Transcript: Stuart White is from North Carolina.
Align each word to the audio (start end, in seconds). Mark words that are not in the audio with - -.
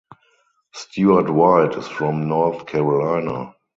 Stuart 0.73 1.29
White 1.29 1.75
is 1.77 1.87
from 1.87 2.27
North 2.27 2.65
Carolina. 2.65 3.53